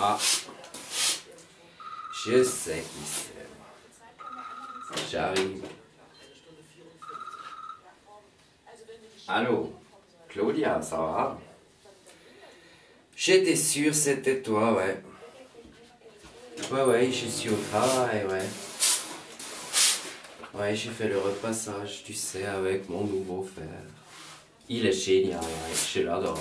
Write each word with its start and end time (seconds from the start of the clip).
Ah. 0.00 0.16
Je 2.24 2.44
sais 2.44 2.82
qui 2.82 3.04
c'est. 3.04 3.34
J'arrive. 5.10 5.64
Allô? 9.26 9.72
Claudia, 10.28 10.80
ça 10.80 10.96
va? 10.96 11.38
J'étais 13.16 13.56
sûr 13.56 13.92
c'était 13.92 14.40
toi, 14.40 14.74
ouais. 14.74 15.02
Ouais, 16.70 16.82
ouais, 16.82 17.10
je 17.10 17.26
suis 17.26 17.50
au 17.50 17.56
travail, 17.70 18.24
ouais. 18.26 18.46
Ouais, 20.54 20.76
j'ai 20.76 20.90
fait 20.90 21.08
le 21.08 21.18
repassage, 21.18 22.04
tu 22.04 22.14
sais, 22.14 22.46
avec 22.46 22.88
mon 22.88 23.04
nouveau 23.04 23.42
fer. 23.42 23.64
Il 24.68 24.86
est 24.86 24.92
génial, 24.92 25.40
ouais, 25.40 25.74
je 25.92 26.00
l'adore. 26.02 26.38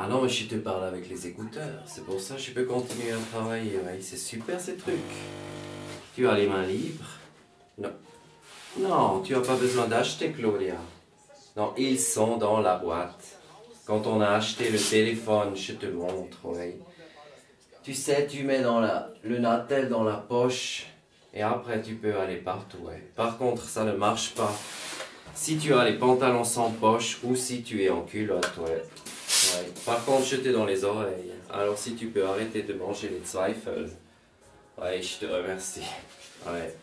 Ah 0.00 0.06
non, 0.06 0.22
mais 0.22 0.28
je 0.28 0.46
te 0.46 0.54
parle 0.54 0.84
avec 0.84 1.08
les 1.08 1.26
écouteurs. 1.26 1.82
C'est 1.84 2.04
pour 2.04 2.20
ça 2.20 2.36
que 2.36 2.40
je 2.40 2.52
peux 2.52 2.64
continuer 2.64 3.10
à 3.10 3.16
travailler. 3.32 3.78
Ouais, 3.78 3.98
c'est 4.00 4.16
super 4.16 4.60
ces 4.60 4.76
trucs. 4.76 4.94
Tu 6.14 6.28
as 6.28 6.34
les 6.34 6.46
mains 6.46 6.62
libres? 6.62 7.04
Non. 7.78 7.90
Non, 8.78 9.22
tu 9.22 9.32
n'as 9.32 9.40
pas 9.40 9.56
besoin 9.56 9.88
d'acheter, 9.88 10.30
Claudia. 10.30 10.76
Non, 11.56 11.74
ils 11.76 11.98
sont 11.98 12.36
dans 12.36 12.60
la 12.60 12.76
boîte. 12.76 13.38
Quand 13.86 14.06
on 14.06 14.20
a 14.20 14.28
acheté 14.28 14.70
le 14.70 14.78
téléphone, 14.78 15.56
je 15.56 15.72
te 15.72 15.86
montre, 15.86 16.38
oui. 16.44 16.74
Tu 17.82 17.92
sais, 17.92 18.28
tu 18.28 18.44
mets 18.44 18.62
dans 18.62 18.78
la, 18.78 19.10
le 19.24 19.38
Natel 19.38 19.88
dans 19.88 20.04
la 20.04 20.18
poche 20.18 20.86
et 21.34 21.42
après 21.42 21.82
tu 21.82 21.94
peux 21.94 22.16
aller 22.16 22.36
partout. 22.36 22.78
ouais. 22.82 23.02
Par 23.16 23.36
contre, 23.36 23.64
ça 23.64 23.82
ne 23.84 23.92
marche 23.92 24.34
pas 24.34 24.54
si 25.34 25.56
tu 25.56 25.74
as 25.74 25.84
les 25.84 25.96
pantalons 25.96 26.44
sans 26.44 26.70
poche 26.70 27.18
ou 27.24 27.34
si 27.34 27.62
tu 27.62 27.82
es 27.82 27.88
en 27.88 28.02
culotte. 28.02 28.58
Ouais. 28.58 28.82
Par 29.84 30.04
contre, 30.04 30.26
je 30.26 30.36
t'ai 30.36 30.52
dans 30.52 30.66
les 30.66 30.84
oreilles. 30.84 31.32
Alors 31.50 31.78
si 31.78 31.94
tu 31.94 32.08
peux 32.08 32.26
arrêter 32.26 32.62
de 32.62 32.74
manger 32.74 33.08
les 33.08 33.24
Zweifel. 33.24 33.90
Ouais, 34.80 35.02
je 35.02 35.26
te 35.26 35.26
remercie. 35.26 35.82
Ouais. 36.46 36.74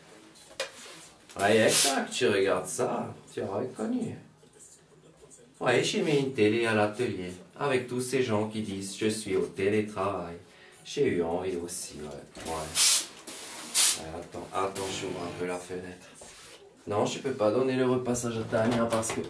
Ouais, 1.40 1.58
exact, 1.58 2.12
tu 2.12 2.28
regardes 2.28 2.68
ça, 2.68 3.14
tu 3.34 3.42
as 3.42 3.48
reconnu. 3.48 4.16
Ouais, 5.60 5.84
j'ai 5.84 6.02
mis 6.02 6.18
une 6.18 6.34
télé 6.34 6.66
à 6.66 6.74
l'atelier, 6.74 7.32
avec 7.60 7.88
tous 7.88 8.02
ces 8.02 8.24
gens 8.24 8.48
qui 8.48 8.62
disent 8.62 8.98
je 8.98 9.08
suis 9.08 9.36
au 9.36 9.46
télétravail. 9.46 10.36
J'ai 10.84 11.08
eu 11.08 11.24
envie 11.24 11.56
aussi, 11.58 11.96
ouais. 12.02 12.52
Ouais. 12.52 12.54
Ouais, 13.98 14.10
attends, 14.20 14.48
attends, 14.54 14.88
j'ouvre 15.00 15.22
un 15.24 15.40
peu 15.40 15.46
la 15.46 15.58
fenêtre. 15.58 16.08
Non, 16.88 17.06
je 17.06 17.20
peux 17.20 17.32
pas 17.32 17.52
donner 17.52 17.76
le 17.76 17.86
repassage 17.86 18.38
à 18.38 18.44
Tania 18.44 18.86
parce 18.86 19.12
que 19.12 19.22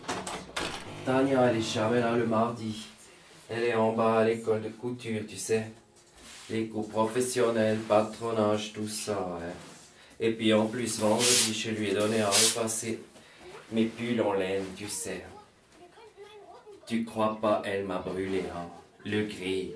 Tania, 1.06 1.50
elle 1.50 1.58
est 1.58 1.62
jamais 1.62 2.02
là 2.02 2.16
le 2.16 2.26
mardi. 2.26 2.86
Elle 3.50 3.64
est 3.64 3.76
en 3.76 3.94
bas 3.94 4.20
à 4.20 4.24
l'école 4.26 4.64
de 4.64 4.70
couture, 4.70 5.22
tu 5.28 5.38
sais. 5.38 5.68
Les 6.50 6.68
cours 6.68 6.90
professionnels, 6.90 7.78
patronage, 7.88 8.74
tout 8.74 8.88
ça. 8.88 9.40
Et 10.20 10.32
puis 10.32 10.54
en 10.54 10.66
plus, 10.66 11.00
vendredi, 11.00 11.54
je 11.54 11.72
lui 11.72 11.90
ai 11.90 11.94
donné 11.94 12.22
à 12.22 12.30
repasser 12.30 13.00
mes 13.72 13.86
pulls 13.86 14.22
en 14.22 14.34
laine, 14.34 14.66
tu 14.76 14.88
sais. 14.88 15.24
Tu 16.88 17.04
crois 17.04 17.38
pas, 17.42 17.62
elle 17.66 17.86
m'a 17.86 18.00
brûlé, 18.00 18.44
hein. 18.56 18.68
Le 19.06 19.26
gris. 19.26 19.72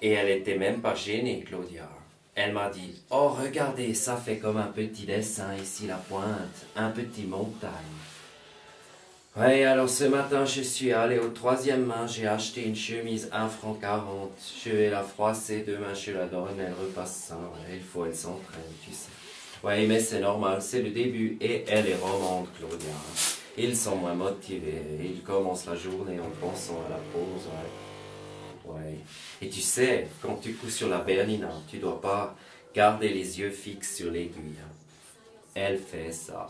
Et 0.00 0.12
elle 0.12 0.30
était 0.30 0.58
même 0.58 0.80
pas 0.80 0.94
gênée, 0.94 1.44
Claudia. 1.46 1.88
Elle 2.34 2.52
m'a 2.52 2.70
dit, 2.70 3.02
oh 3.10 3.28
regardez, 3.28 3.94
ça 3.94 4.16
fait 4.16 4.38
comme 4.38 4.58
un 4.58 4.68
petit 4.68 5.06
dessin 5.06 5.56
ici, 5.56 5.86
la 5.86 5.96
pointe, 5.96 6.66
un 6.76 6.90
petit 6.90 7.24
montagne. 7.24 7.70
Ouais, 9.38 9.62
alors 9.62 9.88
ce 9.88 10.02
matin, 10.02 10.44
je 10.44 10.62
suis 10.62 10.92
allé 10.92 11.20
au 11.20 11.28
troisième 11.28 11.84
main, 11.84 12.08
j'ai 12.08 12.26
acheté 12.26 12.64
une 12.64 12.74
chemise 12.74 13.28
1 13.32 13.48
franc 13.48 13.74
40. 13.74 14.32
Je 14.64 14.70
vais 14.70 14.90
la 14.90 15.04
froisser, 15.04 15.62
demain 15.64 15.94
je 15.94 16.10
la 16.10 16.26
donne, 16.26 16.58
elle 16.58 16.72
repasse 16.72 17.14
ça. 17.28 17.38
Il 17.72 17.80
faut, 17.80 18.04
elle 18.04 18.16
s'entraîne, 18.16 18.60
tu 18.84 18.90
sais. 18.90 19.10
Ouais, 19.62 19.86
mais 19.86 20.00
c'est 20.00 20.18
normal, 20.18 20.60
c'est 20.60 20.82
le 20.82 20.90
début 20.90 21.38
et 21.40 21.64
elle 21.68 21.86
est 21.86 21.94
romande, 22.02 22.48
Claudia. 22.58 22.88
Ils 23.56 23.76
sont 23.76 23.94
moins 23.94 24.14
motivés, 24.14 24.82
ils 25.00 25.22
commencent 25.22 25.66
la 25.66 25.76
journée 25.76 26.18
en 26.18 26.30
pensant 26.44 26.82
à 26.88 26.90
la 26.90 27.00
pause, 27.12 27.46
ouais. 28.66 28.98
Et 29.40 29.48
tu 29.48 29.60
sais, 29.60 30.08
quand 30.20 30.40
tu 30.42 30.54
couds 30.54 30.68
sur 30.68 30.88
la 30.88 30.98
Bernina, 30.98 31.52
tu 31.70 31.78
dois 31.78 32.00
pas 32.00 32.34
garder 32.74 33.10
les 33.10 33.38
yeux 33.38 33.50
fixes 33.50 33.98
sur 33.98 34.10
l'aiguille. 34.10 34.58
Elle 35.54 35.78
fait 35.78 36.10
ça. 36.10 36.48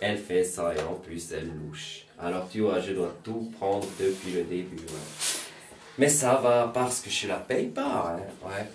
Elle 0.00 0.18
fait 0.18 0.44
ça 0.44 0.74
et 0.74 0.80
en 0.82 0.94
plus 0.94 1.32
elle 1.32 1.50
louche. 1.66 2.06
Alors 2.18 2.48
tu 2.48 2.60
vois, 2.60 2.80
je 2.80 2.92
dois 2.92 3.14
tout 3.22 3.50
prendre 3.58 3.86
depuis 3.98 4.32
le 4.32 4.42
début. 4.44 4.76
Mais 5.98 6.08
ça 6.08 6.34
va 6.36 6.70
parce 6.74 7.00
que 7.00 7.10
je 7.10 7.28
la 7.28 7.36
paye 7.36 7.66
pas. 7.68 8.16
hein, 8.18 8.48
Ouais. 8.48 8.66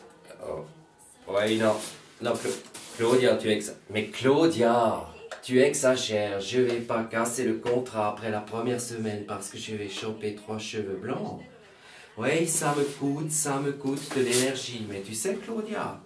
Oh. 0.48 1.32
Ouais, 1.32 1.56
non. 1.56 1.76
Non, 2.22 2.32
Cla- 2.34 2.50
Claudia, 2.98 3.36
tu 3.36 3.50
ex... 3.52 3.74
Mais 3.90 4.08
Claudia, 4.08 5.06
tu 5.44 5.62
exagères. 5.62 6.40
Je 6.42 6.62
vais 6.62 6.80
pas 6.80 7.04
casser 7.04 7.44
le 7.44 7.56
contrat 7.56 8.10
après 8.10 8.30
la 8.32 8.40
première 8.42 8.80
semaine 8.82 9.26
parce 9.26 9.50
que 9.50 9.58
je 9.58 9.76
vais 9.76 9.90
choper 9.90 10.36
trois 10.36 10.58
cheveux 10.58 10.98
blancs. 11.02 11.42
Oui, 12.18 12.48
ça 12.48 12.74
me 12.78 12.84
coûte, 12.84 13.32
ça 13.32 13.60
me 13.60 13.72
coûte 13.74 14.02
de 14.18 14.22
l'énergie. 14.22 14.86
Mais 14.90 15.02
tu 15.02 15.14
sais, 15.14 15.36
Claudia, 15.36 16.00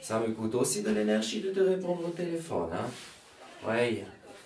ça 0.00 0.18
me 0.20 0.28
coûte 0.32 0.54
aussi 0.54 0.82
de 0.82 0.90
l'énergie 0.90 1.40
de 1.40 1.50
te 1.50 1.60
répondre 1.60 2.04
au 2.06 2.10
téléphone, 2.10 2.70
hein. 2.72 2.86
Oui. 3.66 4.02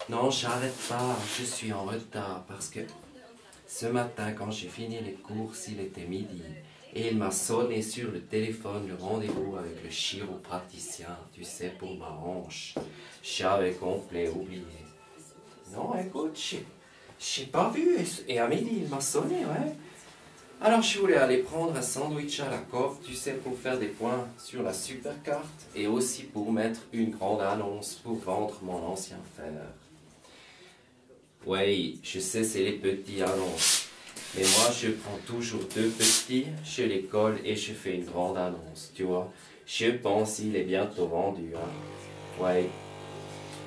Non, 0.09 0.31
j'arrête 0.31 0.77
pas. 0.88 1.16
Je 1.38 1.44
suis 1.44 1.72
en 1.72 1.84
retard 1.84 2.44
parce 2.47 2.69
que 2.69 2.81
ce 3.66 3.87
matin, 3.87 4.32
quand 4.32 4.50
j'ai 4.50 4.69
fini 4.69 5.00
les 5.00 5.15
courses, 5.15 5.69
il 5.69 5.81
était 5.81 6.06
midi. 6.06 6.43
Et 6.94 7.09
il 7.09 7.16
m'a 7.19 7.31
sonné 7.31 7.82
sur 7.82 8.10
le 8.10 8.21
téléphone 8.22 8.88
le 8.88 8.94
rendez-vous 8.94 9.56
avec 9.56 9.82
le 9.82 9.88
chiropraticien, 9.88 11.19
tu 11.32 11.44
sais, 11.44 11.71
pour 11.78 11.94
ma 11.97 12.09
hanche. 12.09 12.75
J'avais 13.22 13.72
complet 13.72 14.28
oublié. 14.28 14.62
Non, 15.72 15.94
écoute, 15.98 16.38
j'ai 17.19 17.47
pas 17.47 17.71
vu. 17.71 17.98
Et 18.28 18.38
à 18.38 18.48
midi, 18.48 18.83
il 18.83 18.88
m'a 18.88 19.00
sonné, 19.00 19.44
ouais. 19.44 19.75
Alors 20.62 20.80
je 20.80 20.98
voulais 20.98 21.16
aller 21.16 21.38
prendre 21.38 21.76
un 21.76 21.82
sandwich 21.82 22.41
à 22.41 22.50
la 22.50 22.56
coque, 22.56 23.03
tu 23.03 23.14
sais, 23.14 23.32
pour 23.34 23.58
faire 23.58 23.78
des 23.78 23.86
points 23.88 24.26
sur 24.38 24.62
la 24.62 24.72
supercarte 24.72 25.44
et 25.74 25.86
aussi 25.86 26.22
pour 26.22 26.50
mettre 26.50 26.80
une 26.94 27.10
grande 27.10 27.42
annonce 27.42 28.00
pour 28.03 28.16
vendre 28.16 28.58
mon 28.62 28.86
ancien 28.86 29.18
fer. 29.36 29.53
Oui, 31.44 32.00
je 32.03 32.18
sais, 32.18 32.42
c'est 32.42 32.64
les 32.64 32.72
petits 32.72 33.22
annonces. 33.22 33.88
Mais 34.34 34.42
moi, 34.42 34.72
je 34.72 34.88
prends 34.88 35.18
toujours 35.26 35.60
deux 35.74 35.88
petits, 35.91 36.47
je 36.64 36.82
les 36.82 37.02
colle 37.02 37.38
et 37.44 37.54
je 37.54 37.72
fais 37.72 37.94
une 37.94 38.06
grande 38.06 38.38
annonce, 38.38 38.92
tu 38.94 39.04
vois. 39.04 39.30
Je 39.66 39.91
pense 39.91 40.36
qu'il 40.36 40.56
est 40.56 40.64
bientôt 40.64 41.06
vendu. 41.06 41.52
Hein. 41.54 42.42
Ouais. 42.42 42.68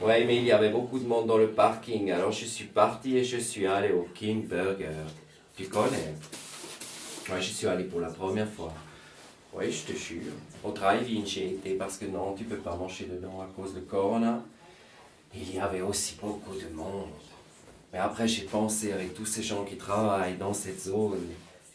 Ouais, 0.03 0.25
mais 0.25 0.38
il 0.38 0.44
y 0.44 0.51
avait 0.51 0.69
beaucoup 0.69 0.97
de 0.97 1.07
monde 1.07 1.27
dans 1.27 1.38
le 1.38 1.51
parking, 1.51 2.12
alors 2.12 2.31
je 2.31 2.45
suis 2.45 2.65
parti 2.65 3.18
et 3.18 3.24
je 3.24 3.38
suis 3.38 3.68
allé 3.68 3.92
au 3.92 4.07
King 4.15 4.47
Burger. 4.47 4.88
Tu 5.56 5.65
connais? 5.65 6.15
Ouais, 7.31 7.42
je 7.42 7.52
suis 7.52 7.68
allé 7.68 7.84
pour 7.84 8.00
la 8.00 8.10
première 8.10 8.50
fois. 8.50 8.74
Oui, 9.54 9.72
je 9.72 9.92
te 9.92 9.98
jure. 9.98 10.31
Au 10.64 10.72
drive-in, 10.72 11.26
j'ai 11.26 11.52
été 11.52 11.74
parce 11.76 11.98
que 11.98 12.06
non, 12.06 12.34
tu 12.34 12.44
peux 12.44 12.58
pas 12.58 12.76
manger 12.76 13.06
dedans 13.06 13.42
à 13.42 13.48
cause 13.56 13.74
de 13.74 13.80
Corona. 13.81 14.44
Il 15.34 15.56
y 15.56 15.60
avait 15.60 15.81
aussi 15.81 16.18
beaucoup 16.22 16.56
de 16.56 16.74
monde. 16.74 17.10
Mais 17.92 18.00
après, 18.00 18.28
j'ai 18.28 18.44
pensé 18.44 18.94
avec 18.94 19.14
tous 19.14 19.26
ces 19.26 19.44
gens 19.44 19.64
qui 19.64 19.76
travaillent 19.76 20.38
dans 20.38 20.54
cette 20.54 20.81
zone. 20.81 21.28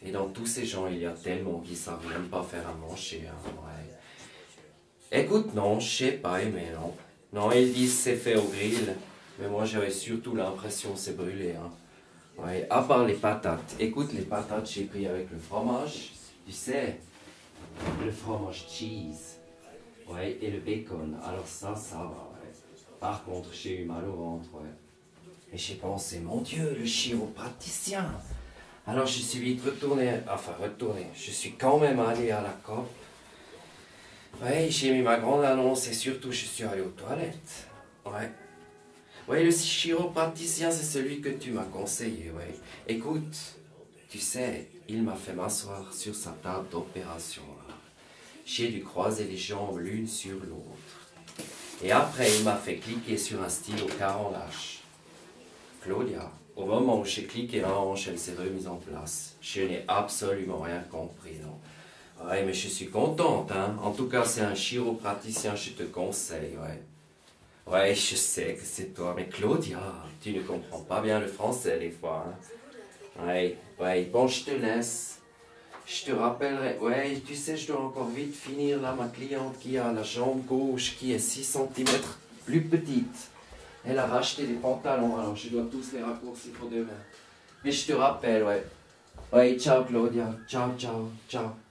Et 0.05 0.11
dans 0.11 0.29
tous 0.29 0.47
ces 0.47 0.65
gens, 0.67 0.87
il 0.87 0.99
y 0.99 1.06
a 1.06 1.11
tellement 1.12 1.61
qui 1.61 1.75
savent 1.75 2.06
même 2.09 2.29
pas 2.29 2.43
faire 2.43 2.69
à 2.69 2.75
manger. 2.75 3.23
hein. 3.29 3.51
Écoute, 5.12 5.55
non, 5.55 5.79
je 5.79 5.97
sais 5.97 6.12
pas, 6.12 6.39
mais 6.39 6.73
non. 6.73 6.93
Non, 7.33 7.53
ils 7.53 7.73
disent 7.73 7.95
c'est 7.95 8.17
fait 8.17 8.37
au 8.37 8.43
grill, 8.43 8.95
mais 9.39 9.49
moi 9.49 9.65
j'avais 9.65 9.91
surtout 9.91 10.35
l'impression 10.35 10.91
c'est 10.97 11.17
brûlé. 11.17 11.53
Hein. 11.53 11.71
Ouais, 12.38 12.66
à 12.69 12.82
part 12.82 13.04
les 13.04 13.14
patates. 13.14 13.76
Écoute, 13.78 14.12
les 14.12 14.22
patates, 14.22 14.70
j'ai 14.70 14.84
pris 14.84 15.06
avec 15.06 15.31
le 15.31 15.38
fromage, 15.38 16.12
tu 16.46 16.52
sais, 16.52 16.98
le 18.04 18.10
fromage 18.10 18.66
cheese. 18.69 19.38
Ouais, 20.08 20.36
et 20.42 20.50
le 20.50 20.58
bacon. 20.60 21.16
Alors 21.25 21.46
ça, 21.46 21.75
ça 21.75 21.96
va. 21.96 22.31
Par 23.00 23.25
contre, 23.25 23.50
j'ai 23.52 23.82
eu 23.82 23.84
mal 23.84 24.04
au 24.08 24.16
ventre. 24.16 24.48
Et 25.52 25.58
j'ai 25.58 25.75
pensé, 25.75 26.20
mon 26.20 26.40
Dieu, 26.40 26.76
le 26.78 26.84
chiropraticien. 26.84 28.10
Alors 28.86 29.06
je 29.06 29.19
suis 29.20 29.38
vite 29.38 29.64
retourné, 29.64 30.12
enfin 30.31 30.52
retourné, 30.60 31.06
je 31.14 31.31
suis 31.31 31.52
quand 31.52 31.78
même 31.78 32.00
allé 32.00 32.31
à 32.31 32.42
la 32.42 32.50
COP. 32.64 32.86
Ouais, 34.42 34.66
j'ai 34.69 34.92
mis 34.92 35.00
ma 35.00 35.16
grande 35.19 35.42
annonce 35.44 35.88
et 35.88 35.94
surtout 35.94 36.31
je 36.31 36.44
suis 36.44 36.64
allé 36.64 36.82
aux 36.82 36.90
toilettes. 36.90 37.69
Ouais. 38.04 38.31
Ouais, 39.26 39.43
le 39.43 39.50
chiropraticien, 39.50 40.71
c'est 40.71 40.85
celui 40.85 41.23
que 41.23 41.31
tu 41.31 41.53
m'as 41.53 41.65
conseillé, 41.65 42.31
ouais. 42.37 42.55
Écoute, 42.87 43.37
tu 44.11 44.19
sais, 44.19 44.69
il 44.87 45.03
m'a 45.03 45.15
fait 45.15 45.32
m'asseoir 45.32 45.94
sur 45.94 46.15
sa 46.15 46.31
table 46.43 46.69
d'opération. 46.71 47.43
J'ai 48.44 48.69
dû 48.69 48.82
croiser 48.82 49.25
les 49.25 49.38
jambes 49.38 49.79
l'une 49.79 50.06
sur 50.06 50.35
l'autre. 50.35 51.49
Et 51.82 51.91
après, 51.91 52.31
il 52.37 52.44
m'a 52.44 52.56
fait 52.56 52.76
cliquer 52.76 53.17
sur 53.17 53.43
un 53.43 53.49
stylo 53.49 53.87
car 53.99 54.21
en 54.21 54.31
lâche. 54.31 54.81
Claudia, 55.81 56.31
au 56.55 56.67
moment 56.67 57.00
où 57.00 57.05
j'ai 57.06 57.25
cliqué 57.25 57.61
la 57.61 57.75
hanche, 57.75 58.09
elle 58.09 58.19
s'est 58.19 58.35
remise 58.35 58.67
en 58.67 58.77
place. 58.77 59.37
Je 59.41 59.62
n'ai 59.62 59.85
absolument 59.88 60.61
rien 60.61 60.82
compris, 60.91 61.38
non. 61.43 62.29
Ouais, 62.29 62.44
mais 62.44 62.53
je 62.53 62.69
suis 62.69 62.88
contente, 62.88 63.50
hein. 63.53 63.77
En 63.82 63.93
tout 63.93 64.06
cas, 64.06 64.27
c'est 64.27 64.43
un 64.43 64.53
chiropraticien, 64.53 65.56
je 65.56 65.70
te 65.70 65.82
conseille, 65.82 66.59
ouais. 66.59 66.82
Ouais, 67.66 67.94
je 67.94 68.14
sais 68.14 68.55
que 68.55 68.64
c'est 68.64 68.94
toi, 68.94 69.14
mais 69.16 69.26
Claudia, 69.26 69.81
tu 70.20 70.32
ne 70.32 70.43
comprends 70.43 70.81
pas 70.81 71.00
bien 71.00 71.19
le 71.19 71.26
français 71.26 71.78
des 71.78 71.90
fois, 71.90 72.26
hein. 72.28 73.26
Ouais, 73.26 73.56
ouais, 73.81 74.05
bon, 74.05 74.26
je 74.26 74.44
te 74.44 74.50
laisse. 74.50 75.19
Je 75.87 76.05
te 76.06 76.12
rappellerai, 76.12 76.78
ouais, 76.78 77.22
tu 77.26 77.34
sais, 77.34 77.56
je 77.56 77.66
dois 77.69 77.81
encore 77.81 78.08
vite 78.08 78.34
finir 78.34 78.81
là, 78.81 78.94
ma 78.94 79.08
cliente 79.08 79.58
qui 79.61 79.78
a 79.78 79.93
la 79.93 80.02
jambe 80.02 80.44
gauche 80.46 80.96
qui 80.96 81.12
est 81.12 81.19
6 81.19 81.44
cm 81.44 81.87
plus 82.46 82.62
petite. 82.62 83.28
Elle 83.84 83.99
a 83.99 84.06
racheté 84.06 84.46
des 84.46 84.55
pantalons, 84.55 85.19
alors 85.19 85.37
je 85.37 85.50
dois 85.50 85.64
tous 85.70 85.93
les 85.93 86.02
raccourcir 86.02 86.52
pour 86.52 86.70
demain. 86.70 87.00
Mais 87.62 87.70
je 87.70 87.87
te 87.87 87.93
rappelle, 87.93 88.44
ouais. 88.44 88.64
Ouais, 89.32 89.58
ciao 89.58 89.84
Claudia. 89.84 90.34
Ciao, 90.49 90.70
ciao, 90.78 91.10
ciao. 91.28 91.63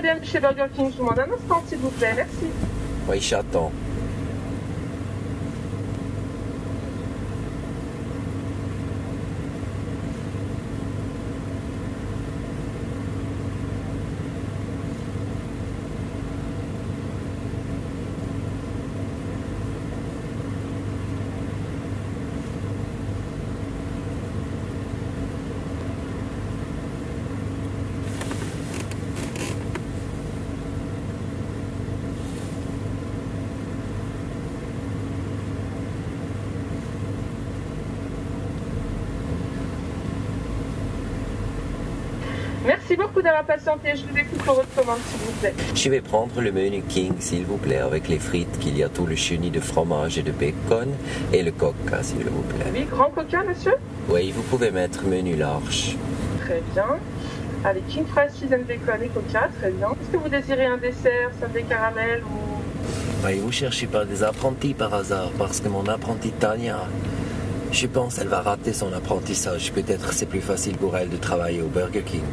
Bonjour 0.00 0.12
et 0.12 0.14
bienvenue 0.14 0.32
chez 0.32 0.40
Burger 0.40 0.66
King. 0.74 0.90
Je 0.92 0.96
vous 0.96 1.02
demande 1.02 1.18
un 1.18 1.34
instant, 1.34 1.62
s'il 1.68 1.78
beaucoup 43.00 43.22
d'avoir 43.22 43.44
patienté. 43.44 43.94
Je 43.94 44.02
vous 44.02 44.16
écoute 44.16 44.42
pour 44.44 44.54
votre 44.54 44.74
commande, 44.74 44.98
s'il 45.08 45.20
vous 45.20 45.32
plaît. 45.40 45.54
Je 45.74 45.88
vais 45.88 46.00
prendre 46.00 46.40
le 46.40 46.52
menu 46.52 46.82
King, 46.88 47.14
s'il 47.18 47.44
vous 47.44 47.56
plaît, 47.56 47.78
avec 47.78 48.08
les 48.08 48.18
frites, 48.18 48.58
qu'il 48.58 48.76
y 48.76 48.82
a 48.82 48.88
tout 48.88 49.06
le 49.06 49.16
chenille 49.16 49.50
de 49.50 49.60
fromage 49.60 50.18
et 50.18 50.22
de 50.22 50.32
bacon, 50.32 50.88
et 51.32 51.42
le 51.42 51.50
coca, 51.50 52.02
s'il 52.02 52.24
vous 52.24 52.42
plaît. 52.42 52.70
Oui, 52.72 52.84
grand 52.90 53.10
coquin, 53.10 53.42
monsieur 53.44 53.74
Oui, 54.08 54.32
vous 54.32 54.42
pouvez 54.42 54.70
mettre 54.70 55.04
menu 55.04 55.36
large. 55.36 55.96
Très 56.44 56.62
bien. 56.74 56.98
Avec 57.64 57.86
king 57.88 58.04
fries, 58.06 58.28
cheese 58.38 58.54
and 58.54 58.64
bacon 58.66 59.02
et 59.02 59.08
coca, 59.08 59.48
très 59.58 59.70
bien. 59.70 59.88
Est-ce 59.88 60.10
que 60.12 60.16
vous 60.16 60.28
désirez 60.28 60.66
un 60.66 60.78
dessert, 60.78 61.30
sundae 61.40 61.62
caramel 61.68 62.22
ou... 62.24 63.26
Oui, 63.26 63.38
vous 63.38 63.52
cherchez 63.52 63.86
pas 63.86 64.04
des 64.04 64.22
apprentis 64.22 64.74
par 64.74 64.94
hasard, 64.94 65.30
parce 65.38 65.60
que 65.60 65.68
mon 65.68 65.86
apprentie 65.86 66.32
Tania, 66.32 66.86
je 67.72 67.86
pense 67.86 68.18
elle 68.18 68.28
va 68.28 68.40
rater 68.40 68.72
son 68.72 68.92
apprentissage. 68.92 69.72
Peut-être 69.72 70.12
c'est 70.12 70.26
plus 70.26 70.40
facile 70.40 70.76
pour 70.76 70.96
elle 70.96 71.08
de 71.08 71.16
travailler 71.16 71.60
au 71.62 71.68
Burger 71.68 72.02
King. 72.02 72.24